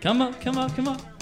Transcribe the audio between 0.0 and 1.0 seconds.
Come up, come up, come